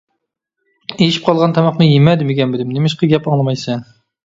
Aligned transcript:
ئېشىپ 1.03 1.27
قالغان 1.27 1.53
تاماقنى 1.59 1.91
يېمە 1.91 2.17
دېمىگەنمىدىم، 2.23 2.75
نېمىشقا 2.79 3.13
گەپ 3.15 3.31
ئاڭلىمايسەن؟! 3.31 3.89